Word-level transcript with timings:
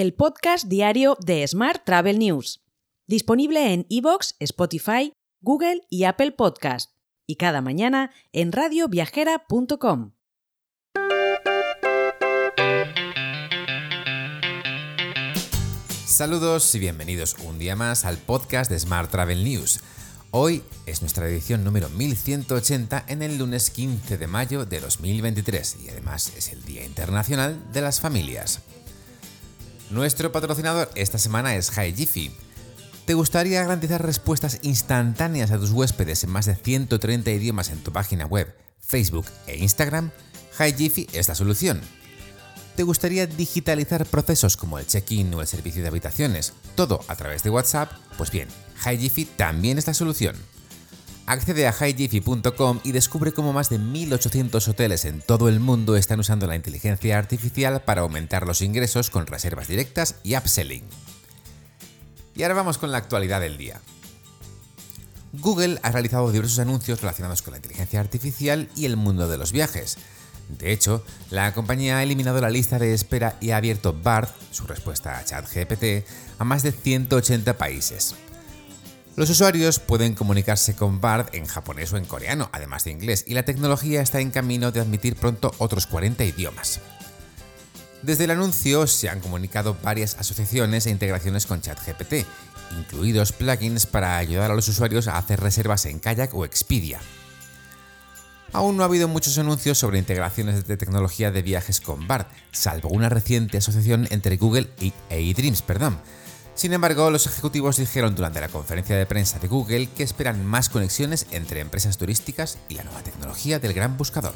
el 0.00 0.14
podcast 0.14 0.64
diario 0.66 1.18
de 1.20 1.46
Smart 1.46 1.84
Travel 1.84 2.18
News, 2.18 2.64
disponible 3.06 3.74
en 3.74 3.84
iVoox, 3.90 4.32
Spotify, 4.38 5.12
Google 5.42 5.82
y 5.90 6.04
Apple 6.04 6.32
Podcast, 6.32 6.92
y 7.26 7.36
cada 7.36 7.60
mañana 7.60 8.10
en 8.32 8.50
radioviajera.com. 8.50 10.12
Saludos 16.06 16.74
y 16.74 16.78
bienvenidos 16.78 17.36
un 17.44 17.58
día 17.58 17.76
más 17.76 18.06
al 18.06 18.16
podcast 18.16 18.70
de 18.70 18.78
Smart 18.78 19.10
Travel 19.10 19.44
News. 19.44 19.80
Hoy 20.30 20.62
es 20.86 21.02
nuestra 21.02 21.28
edición 21.28 21.62
número 21.62 21.90
1180 21.90 23.04
en 23.06 23.20
el 23.20 23.36
lunes 23.36 23.68
15 23.68 24.16
de 24.16 24.26
mayo 24.26 24.64
de 24.64 24.80
2023 24.80 25.76
y 25.84 25.90
además 25.90 26.32
es 26.38 26.52
el 26.54 26.64
Día 26.64 26.86
Internacional 26.86 27.70
de 27.70 27.82
las 27.82 28.00
Familias. 28.00 28.62
Nuestro 29.90 30.32
patrocinador 30.32 30.88
esta 30.94 31.18
semana 31.18 31.56
es 31.56 31.70
HiGifi. 31.70 32.30
¿Te 33.06 33.14
gustaría 33.14 33.62
garantizar 33.62 34.04
respuestas 34.04 34.60
instantáneas 34.62 35.50
a 35.50 35.58
tus 35.58 35.72
huéspedes 35.72 36.22
en 36.24 36.30
más 36.30 36.46
de 36.46 36.54
130 36.54 37.30
idiomas 37.30 37.70
en 37.70 37.82
tu 37.82 37.92
página 37.92 38.26
web, 38.26 38.54
Facebook 38.78 39.26
e 39.46 39.58
Instagram? 39.58 40.10
HiGifi 40.58 41.08
es 41.12 41.28
la 41.28 41.34
solución 41.34 41.80
¿Te 42.80 42.84
gustaría 42.84 43.26
digitalizar 43.26 44.06
procesos 44.06 44.56
como 44.56 44.78
el 44.78 44.86
check-in 44.86 45.34
o 45.34 45.42
el 45.42 45.46
servicio 45.46 45.82
de 45.82 45.88
habitaciones, 45.88 46.54
todo 46.76 47.00
a 47.08 47.14
través 47.16 47.42
de 47.42 47.50
WhatsApp? 47.50 47.92
Pues 48.16 48.30
bien, 48.30 48.48
HiGifi 48.84 49.26
también 49.26 49.76
es 49.76 49.86
la 49.86 49.92
solución. 49.92 50.34
Accede 51.26 51.68
a 51.68 51.72
higifi.com 51.72 52.80
y 52.82 52.92
descubre 52.92 53.32
cómo 53.32 53.52
más 53.52 53.68
de 53.68 53.78
1.800 53.78 54.66
hoteles 54.68 55.04
en 55.04 55.20
todo 55.20 55.48
el 55.48 55.60
mundo 55.60 55.96
están 55.96 56.20
usando 56.20 56.46
la 56.46 56.56
inteligencia 56.56 57.18
artificial 57.18 57.82
para 57.82 58.00
aumentar 58.00 58.46
los 58.46 58.62
ingresos 58.62 59.10
con 59.10 59.26
reservas 59.26 59.68
directas 59.68 60.16
y 60.24 60.36
upselling. 60.36 60.84
Y 62.34 62.42
ahora 62.42 62.54
vamos 62.54 62.78
con 62.78 62.90
la 62.90 62.98
actualidad 62.98 63.40
del 63.40 63.58
día. 63.58 63.80
Google 65.32 65.78
ha 65.82 65.92
realizado 65.92 66.32
diversos 66.32 66.58
anuncios 66.58 67.00
relacionados 67.00 67.42
con 67.42 67.52
la 67.52 67.58
inteligencia 67.58 68.00
artificial 68.00 68.68
y 68.74 68.86
el 68.86 68.96
mundo 68.96 69.28
de 69.28 69.38
los 69.38 69.52
viajes. 69.52 69.98
De 70.58 70.72
hecho, 70.72 71.04
la 71.30 71.54
compañía 71.54 71.98
ha 71.98 72.02
eliminado 72.02 72.40
la 72.40 72.50
lista 72.50 72.78
de 72.78 72.92
espera 72.92 73.36
y 73.40 73.50
ha 73.50 73.56
abierto 73.56 73.92
BART, 73.92 74.34
su 74.50 74.66
respuesta 74.66 75.18
a 75.18 75.24
ChatGPT, 75.24 76.06
a 76.38 76.44
más 76.44 76.64
de 76.64 76.72
180 76.72 77.56
países. 77.56 78.16
Los 79.20 79.28
usuarios 79.28 79.80
pueden 79.80 80.14
comunicarse 80.14 80.74
con 80.74 80.98
BART 80.98 81.34
en 81.34 81.44
japonés 81.44 81.92
o 81.92 81.98
en 81.98 82.06
coreano, 82.06 82.48
además 82.54 82.84
de 82.84 82.92
inglés, 82.92 83.24
y 83.26 83.34
la 83.34 83.42
tecnología 83.42 84.00
está 84.00 84.18
en 84.20 84.30
camino 84.30 84.72
de 84.72 84.80
admitir 84.80 85.14
pronto 85.14 85.52
otros 85.58 85.86
40 85.86 86.24
idiomas. 86.24 86.80
Desde 88.00 88.24
el 88.24 88.30
anuncio 88.30 88.86
se 88.86 89.10
han 89.10 89.20
comunicado 89.20 89.76
varias 89.82 90.16
asociaciones 90.18 90.86
e 90.86 90.90
integraciones 90.90 91.44
con 91.44 91.60
ChatGPT, 91.60 92.24
incluidos 92.78 93.32
plugins 93.32 93.84
para 93.84 94.16
ayudar 94.16 94.52
a 94.52 94.54
los 94.54 94.68
usuarios 94.68 95.06
a 95.06 95.18
hacer 95.18 95.38
reservas 95.38 95.84
en 95.84 95.98
Kayak 95.98 96.32
o 96.32 96.46
Expedia. 96.46 96.98
Aún 98.54 98.78
no 98.78 98.84
ha 98.84 98.86
habido 98.86 99.06
muchos 99.06 99.36
anuncios 99.36 99.76
sobre 99.76 99.98
integraciones 99.98 100.66
de 100.66 100.78
tecnología 100.78 101.30
de 101.30 101.42
viajes 101.42 101.82
con 101.82 102.08
BART, 102.08 102.30
salvo 102.52 102.88
una 102.88 103.10
reciente 103.10 103.58
asociación 103.58 104.08
entre 104.08 104.38
Google 104.38 104.70
y 104.80 104.94
eDreams, 105.10 105.60
perdón. 105.60 106.00
Sin 106.54 106.72
embargo, 106.72 107.10
los 107.10 107.26
ejecutivos 107.26 107.76
dijeron 107.76 108.14
durante 108.14 108.40
la 108.40 108.48
conferencia 108.48 108.96
de 108.96 109.06
prensa 109.06 109.38
de 109.38 109.48
Google 109.48 109.88
que 109.88 110.02
esperan 110.02 110.44
más 110.44 110.68
conexiones 110.68 111.26
entre 111.30 111.60
empresas 111.60 111.96
turísticas 111.96 112.58
y 112.68 112.74
la 112.74 112.84
nueva 112.84 113.02
tecnología 113.02 113.58
del 113.58 113.72
gran 113.72 113.96
buscador. 113.96 114.34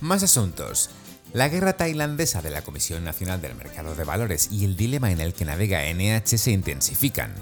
Más 0.00 0.22
asuntos. 0.22 0.90
La 1.32 1.48
guerra 1.48 1.74
tailandesa 1.74 2.42
de 2.42 2.50
la 2.50 2.62
Comisión 2.62 3.04
Nacional 3.04 3.40
del 3.40 3.54
Mercado 3.54 3.94
de 3.94 4.04
Valores 4.04 4.48
y 4.50 4.64
el 4.64 4.76
dilema 4.76 5.12
en 5.12 5.20
el 5.20 5.34
que 5.34 5.44
navega 5.44 5.82
NH 5.92 6.38
se 6.38 6.50
intensifican. 6.50 7.34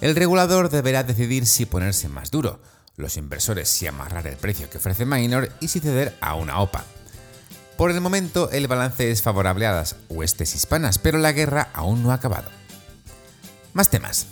El 0.00 0.16
regulador 0.16 0.68
deberá 0.68 1.02
decidir 1.04 1.46
si 1.46 1.64
ponerse 1.64 2.08
más 2.08 2.30
duro, 2.30 2.60
los 2.96 3.16
inversores 3.16 3.68
si 3.68 3.86
amarrar 3.86 4.26
el 4.26 4.36
precio 4.36 4.68
que 4.68 4.78
ofrece 4.78 5.06
Minor 5.06 5.50
y 5.60 5.68
si 5.68 5.80
ceder 5.80 6.16
a 6.20 6.34
una 6.34 6.60
OPA. 6.60 6.84
Por 7.76 7.90
el 7.90 8.00
momento 8.00 8.50
el 8.50 8.66
balance 8.66 9.10
es 9.10 9.22
favorable 9.22 9.66
a 9.66 9.72
las 9.72 9.96
huestes 10.08 10.54
hispanas, 10.54 10.98
pero 10.98 11.18
la 11.18 11.32
guerra 11.32 11.70
aún 11.72 12.02
no 12.02 12.10
ha 12.10 12.14
acabado. 12.14 12.50
Más 13.72 13.88
temas. 13.88 14.26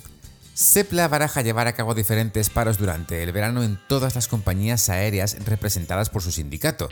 Sepla 0.53 1.07
baraja 1.07 1.41
llevar 1.41 1.67
a 1.67 1.73
cabo 1.73 1.95
diferentes 1.95 2.49
paros 2.49 2.77
durante 2.77 3.23
el 3.23 3.31
verano 3.31 3.63
en 3.63 3.79
todas 3.87 4.13
las 4.15 4.27
compañías 4.27 4.89
aéreas 4.89 5.37
representadas 5.45 6.09
por 6.09 6.21
su 6.21 6.31
sindicato, 6.31 6.89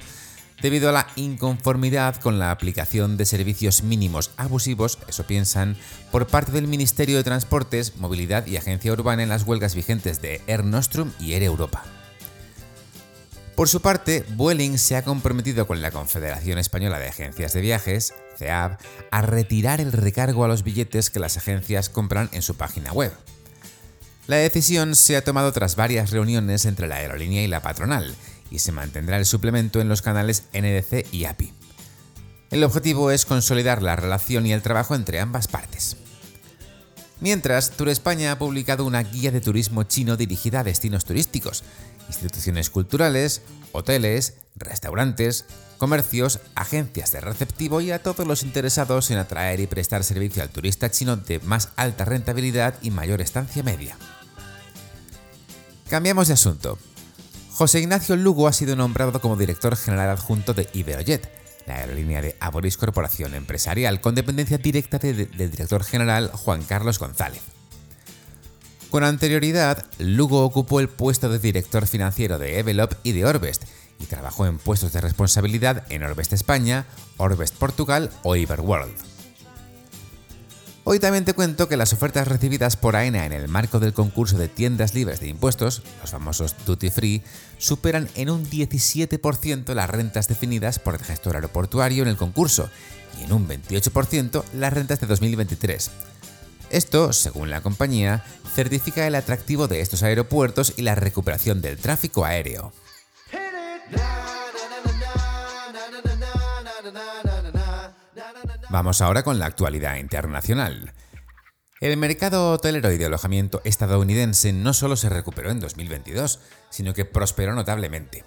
debido 0.61 0.89
a 0.89 0.91
la 0.91 1.07
inconformidad 1.15 2.15
con 2.15 2.39
la 2.39 2.51
aplicación 2.51 3.15
de 3.15 3.25
servicios 3.25 3.83
mínimos 3.83 4.31
abusivos, 4.37 4.97
eso 5.07 5.25
piensan, 5.25 5.77
por 6.11 6.27
parte 6.27 6.51
del 6.51 6.67
Ministerio 6.67 7.17
de 7.17 7.23
Transportes, 7.23 7.97
Movilidad 7.97 8.47
y 8.47 8.57
Agencia 8.57 8.91
Urbana 8.91 9.23
en 9.23 9.29
las 9.29 9.43
huelgas 9.43 9.75
vigentes 9.75 10.21
de 10.21 10.41
Air 10.47 10.63
Nostrum 10.63 11.11
y 11.19 11.33
Air 11.33 11.43
Europa. 11.43 11.83
Por 13.59 13.67
su 13.67 13.81
parte, 13.81 14.23
Vueling 14.37 14.77
se 14.77 14.95
ha 14.95 15.03
comprometido 15.03 15.67
con 15.67 15.81
la 15.81 15.91
Confederación 15.91 16.59
Española 16.59 16.97
de 16.97 17.09
Agencias 17.09 17.51
de 17.51 17.59
Viajes, 17.59 18.13
CEAB, 18.37 18.77
a 19.11 19.21
retirar 19.21 19.81
el 19.81 19.91
recargo 19.91 20.45
a 20.45 20.47
los 20.47 20.63
billetes 20.63 21.09
que 21.09 21.19
las 21.19 21.35
agencias 21.35 21.89
compran 21.89 22.29
en 22.31 22.41
su 22.41 22.55
página 22.55 22.93
web. 22.93 23.11
La 24.27 24.37
decisión 24.37 24.95
se 24.95 25.17
ha 25.17 25.25
tomado 25.25 25.51
tras 25.51 25.75
varias 25.75 26.11
reuniones 26.11 26.63
entre 26.63 26.87
la 26.87 26.95
aerolínea 26.95 27.43
y 27.43 27.47
la 27.47 27.61
patronal, 27.61 28.15
y 28.49 28.59
se 28.59 28.71
mantendrá 28.71 29.17
el 29.17 29.25
suplemento 29.25 29.81
en 29.81 29.89
los 29.89 30.01
canales 30.01 30.43
NDC 30.53 31.13
y 31.13 31.25
API. 31.25 31.51
El 32.51 32.63
objetivo 32.63 33.11
es 33.11 33.25
consolidar 33.25 33.83
la 33.83 33.97
relación 33.97 34.45
y 34.45 34.53
el 34.53 34.61
trabajo 34.61 34.95
entre 34.95 35.19
ambas 35.19 35.49
partes. 35.49 35.97
Mientras, 37.21 37.71
Tour 37.71 37.89
España 37.89 38.31
ha 38.31 38.39
publicado 38.39 38.85
una 38.85 39.03
guía 39.03 39.31
de 39.31 39.41
turismo 39.41 39.83
chino 39.83 40.15
dirigida 40.15 40.61
a 40.61 40.63
destinos 40.63 41.03
turísticos, 41.03 41.63
instituciones 42.07 42.69
culturales, 42.69 43.41
hoteles, 43.73 44.35
restaurantes, 44.55 45.45
comercios, 45.77 46.39
agencias 46.55 47.11
de 47.11 47.21
receptivo 47.21 47.81
y 47.81 47.91
a 47.91 48.03
todos 48.03 48.25
los 48.25 48.43
interesados 48.43 49.11
en 49.11 49.17
atraer 49.17 49.59
y 49.59 49.67
prestar 49.67 50.03
servicio 50.03 50.43
al 50.43 50.49
turista 50.49 50.91
chino 50.91 51.17
de 51.17 51.39
más 51.39 51.69
alta 51.75 52.05
rentabilidad 52.05 52.75
y 52.81 52.91
mayor 52.91 53.21
estancia 53.21 53.63
media. 53.63 53.97
Cambiamos 55.89 56.27
de 56.27 56.35
asunto. 56.35 56.77
José 57.51 57.79
Ignacio 57.79 58.15
Lugo 58.15 58.47
ha 58.47 58.53
sido 58.53 58.75
nombrado 58.75 59.19
como 59.19 59.35
director 59.35 59.75
general 59.75 60.09
adjunto 60.11 60.53
de 60.53 60.69
Iberojet, 60.71 61.38
la 61.69 61.75
aerolínea 61.75 62.21
de 62.21 62.35
Aboris 62.39 62.77
Corporación 62.77 63.35
Empresarial, 63.35 64.01
con 64.01 64.15
dependencia 64.15 64.57
directa 64.57 64.97
del 64.97 65.29
director 65.51 65.83
general 65.83 66.31
Juan 66.33 66.63
Carlos 66.63 66.97
González. 66.97 67.41
Con 68.89 69.03
anterioridad, 69.03 69.85
Lugo 69.99 70.43
ocupó 70.43 70.79
el 70.79 70.89
puesto 70.89 71.29
de 71.29 71.37
director 71.37 71.85
financiero 71.85 72.39
de 72.39 72.57
Evelop 72.57 72.93
y 73.03 73.11
de 73.11 73.23
Orbest, 73.23 73.65
y 73.99 74.05
trabajó 74.05 74.47
en 74.47 74.57
puestos 74.57 74.93
de 74.93 75.01
responsabilidad 75.01 75.85
en 75.89 76.03
Orbest 76.03 76.33
España, 76.33 76.85
Orbest 77.17 77.55
Portugal 77.55 78.09
o 78.23 78.35
Iberworld. 78.35 78.95
Hoy 80.91 80.97
también 80.97 81.23
te 81.23 81.35
cuento 81.35 81.69
que 81.69 81.77
las 81.77 81.93
ofertas 81.93 82.27
recibidas 82.27 82.75
por 82.75 82.95
AENA 82.95 83.27
en 83.27 83.31
el 83.31 83.47
marco 83.47 83.79
del 83.79 83.93
concurso 83.93 84.39
de 84.39 84.47
tiendas 84.47 84.95
libres 84.95 85.19
de 85.19 85.27
impuestos, 85.27 85.83
los 86.01 86.09
famosos 86.09 86.55
duty 86.65 86.89
free, 86.89 87.21
superan 87.59 88.09
en 88.15 88.31
un 88.31 88.43
17% 88.43 89.75
las 89.75 89.87
rentas 89.87 90.27
definidas 90.27 90.79
por 90.79 90.95
el 90.95 91.03
gestor 91.03 91.35
aeroportuario 91.35 92.01
en 92.01 92.09
el 92.09 92.17
concurso 92.17 92.71
y 93.19 93.25
en 93.25 93.33
un 93.33 93.47
28% 93.47 94.43
las 94.55 94.73
rentas 94.73 94.99
de 94.99 95.05
2023. 95.05 95.91
Esto, 96.71 97.13
según 97.13 97.51
la 97.51 97.61
compañía, 97.61 98.25
certifica 98.55 99.05
el 99.05 99.13
atractivo 99.13 99.67
de 99.67 99.81
estos 99.81 100.01
aeropuertos 100.01 100.73
y 100.75 100.81
la 100.81 100.95
recuperación 100.95 101.61
del 101.61 101.77
tráfico 101.77 102.25
aéreo. 102.25 102.73
Vamos 108.69 109.01
ahora 109.01 109.23
con 109.23 109.39
la 109.39 109.47
actualidad 109.47 109.95
internacional. 109.95 110.93
El 111.81 111.97
mercado 111.97 112.51
hotelero 112.51 112.91
y 112.91 112.97
de 112.97 113.05
alojamiento 113.07 113.61
estadounidense 113.63 114.53
no 114.53 114.73
solo 114.73 114.95
se 114.95 115.09
recuperó 115.09 115.49
en 115.49 115.59
2022, 115.59 116.39
sino 116.69 116.93
que 116.93 117.05
prosperó 117.05 117.55
notablemente. 117.55 118.25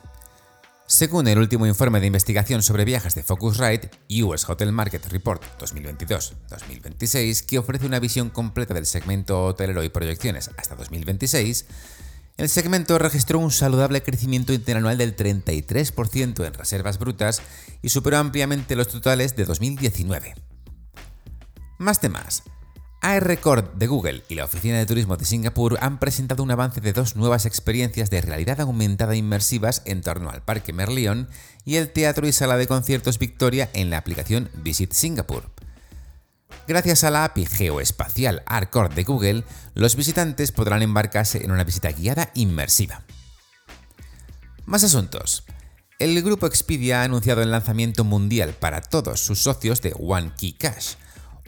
Según 0.87 1.29
el 1.29 1.39
último 1.39 1.67
informe 1.67 2.01
de 2.01 2.09
investigación 2.09 2.63
sobre 2.63 2.85
viajes 2.85 3.15
de 3.15 3.23
Focusrite, 3.23 3.91
US 4.23 4.49
Hotel 4.49 4.73
Market 4.73 5.07
Report 5.07 5.43
2022-2026, 5.61 7.47
que 7.47 7.59
ofrece 7.59 7.87
una 7.87 8.01
visión 8.01 8.29
completa 8.29 8.75
del 8.75 8.87
segmento 8.87 9.45
hotelero 9.45 9.85
y 9.85 9.91
proyecciones 9.91 10.51
hasta 10.57 10.75
2026, 10.75 11.67
el 12.37 12.49
segmento 12.49 12.99
registró 12.99 13.39
un 13.39 13.51
saludable 13.51 14.03
crecimiento 14.03 14.53
interanual 14.53 14.99
del 14.99 15.17
33% 15.17 16.47
en 16.47 16.55
reservas 16.55 16.99
brutas 16.99 17.43
y 17.83 17.91
superó 17.91 18.19
ampliamente 18.19 18.77
los 18.77 18.89
totales 18.89 19.37
de 19.37 19.45
2019. 19.45 20.35
Más 21.79 22.01
temas. 22.01 22.43
AirRecord 23.03 23.73
de 23.75 23.89
Google 23.89 24.23
y 24.29 24.37
la 24.37 24.45
Oficina 24.45 24.79
de 24.79 24.87
Turismo 24.87 25.17
de 25.17 25.25
Singapur 25.25 25.77
han 25.81 25.99
presentado 25.99 26.45
un 26.45 26.53
avance 26.53 26.81
de 26.81 26.93
dos 26.93 27.17
nuevas 27.17 27.47
experiencias 27.47 28.11
de 28.11 28.21
realidad 28.21 28.61
aumentada 28.61 29.17
inmersivas 29.17 29.83
en 29.87 30.03
torno 30.03 30.31
al 30.31 30.43
Parque 30.43 30.73
Merlion 30.73 31.29
y 31.65 31.77
el 31.77 31.91
Teatro 31.91 32.29
y 32.29 32.33
Sala 32.33 32.57
de 32.57 32.69
Conciertos 32.69 33.19
Victoria 33.19 33.69
en 33.73 33.91
la 33.91 33.99
aplicación 33.99 34.51
Visit 34.55 34.93
Singapur. 34.93 35.51
Gracias 36.69 37.05
a 37.05 37.11
la 37.11 37.25
API 37.25 37.47
geoespacial 37.47 38.43
ARCOR 38.47 38.95
de 38.95 39.05
Google, 39.05 39.45
los 39.75 39.97
visitantes 39.97 40.53
podrán 40.53 40.83
embarcarse 40.83 41.45
en 41.45 41.51
una 41.51 41.65
visita 41.65 41.91
guiada 41.91 42.31
inmersiva. 42.35 43.03
Más 44.65 44.85
asuntos. 44.85 45.45
El 45.99 46.21
grupo 46.23 46.47
Expedia 46.47 47.01
ha 47.01 47.05
anunciado 47.05 47.43
el 47.43 47.51
lanzamiento 47.51 48.05
mundial 48.05 48.55
para 48.55 48.81
todos 48.81 49.21
sus 49.21 49.41
socios 49.41 49.83
de 49.83 49.95
One 49.99 50.33
Key 50.37 50.53
Cash, 50.53 50.95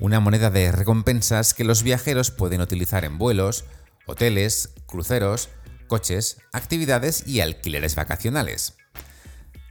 una 0.01 0.21
moneda 0.21 0.51
de 0.51 0.73
recompensas 0.73 1.55
que 1.55 1.65
los 1.65 1.83
viajeros 1.83 2.31
pueden 2.31 2.61
utilizar 2.61 3.05
en 3.05 3.19
vuelos, 3.19 3.65
hoteles, 4.07 4.71
cruceros, 4.87 5.49
coches, 5.87 6.39
actividades 6.53 7.27
y 7.27 7.41
alquileres 7.41 7.95
vacacionales. 7.95 8.75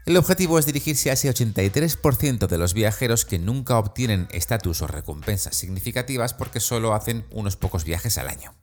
El 0.06 0.18
objetivo 0.18 0.60
es 0.60 0.66
dirigirse 0.66 1.10
a 1.10 1.14
ese 1.14 1.34
83% 1.34 2.48
de 2.48 2.58
los 2.58 2.74
viajeros 2.74 3.24
que 3.24 3.40
nunca 3.40 3.78
obtienen 3.78 4.28
estatus 4.32 4.82
o 4.82 4.88
recompensas 4.88 5.56
significativas 5.56 6.34
porque 6.34 6.60
solo 6.60 6.94
hacen 6.94 7.26
unos 7.32 7.56
pocos 7.56 7.86
viajes 7.86 8.18
al 8.18 8.28
año. 8.28 8.54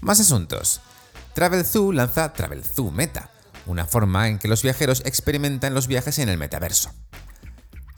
Más 0.00 0.20
asuntos. 0.20 0.80
TravelZoo 1.34 1.92
lanza 1.92 2.32
TravelZoo 2.32 2.92
Meta, 2.92 3.30
una 3.66 3.86
forma 3.86 4.28
en 4.28 4.38
que 4.38 4.46
los 4.46 4.62
viajeros 4.62 5.02
experimentan 5.04 5.74
los 5.74 5.88
viajes 5.88 6.20
en 6.20 6.28
el 6.28 6.38
metaverso. 6.38 6.92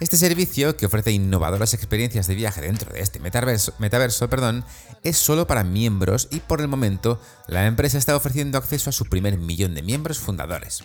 Este 0.00 0.16
servicio, 0.16 0.78
que 0.78 0.86
ofrece 0.86 1.12
innovadoras 1.12 1.74
experiencias 1.74 2.26
de 2.26 2.34
viaje 2.34 2.62
dentro 2.62 2.90
de 2.90 3.00
este 3.00 3.20
metaverso, 3.20 3.74
metaverso 3.78 4.30
perdón, 4.30 4.64
es 5.02 5.18
solo 5.18 5.46
para 5.46 5.64
miembros 5.64 6.28
y 6.30 6.40
por 6.40 6.62
el 6.62 6.68
momento 6.68 7.20
la 7.46 7.66
empresa 7.66 7.98
está 7.98 8.16
ofreciendo 8.16 8.56
acceso 8.56 8.88
a 8.88 8.94
su 8.94 9.04
primer 9.04 9.36
millón 9.36 9.74
de 9.74 9.82
miembros 9.82 10.18
fundadores. 10.18 10.84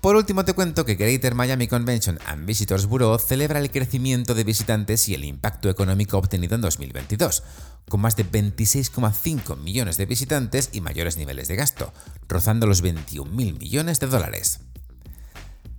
Por 0.00 0.16
último 0.16 0.46
te 0.46 0.54
cuento 0.54 0.86
que 0.86 0.94
Greater 0.94 1.34
Miami 1.34 1.68
Convention 1.68 2.18
and 2.24 2.46
Visitors 2.46 2.86
Bureau 2.86 3.18
celebra 3.18 3.58
el 3.58 3.70
crecimiento 3.70 4.34
de 4.34 4.44
visitantes 4.44 5.06
y 5.10 5.14
el 5.14 5.26
impacto 5.26 5.68
económico 5.68 6.16
obtenido 6.16 6.54
en 6.54 6.62
2022, 6.62 7.42
con 7.86 8.00
más 8.00 8.16
de 8.16 8.24
26,5 8.24 9.58
millones 9.58 9.98
de 9.98 10.06
visitantes 10.06 10.70
y 10.72 10.80
mayores 10.80 11.18
niveles 11.18 11.48
de 11.48 11.56
gasto, 11.56 11.92
rozando 12.28 12.66
los 12.66 12.82
21.000 12.82 13.58
millones 13.58 14.00
de 14.00 14.06
dólares. 14.06 14.60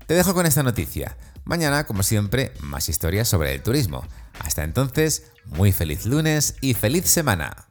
Te 0.06 0.14
dejo 0.14 0.36
con 0.36 0.46
esta 0.46 0.62
noticia. 0.62 1.18
Mañana, 1.44 1.88
como 1.88 2.04
siempre, 2.04 2.54
más 2.60 2.90
historias 2.90 3.28
sobre 3.28 3.56
el 3.56 3.64
turismo. 3.64 4.06
Hasta 4.38 4.64
entonces, 4.64 5.32
muy 5.46 5.72
feliz 5.72 6.06
lunes 6.06 6.58
y 6.62 6.76
feliz 6.76 7.06
semana. 7.06 7.71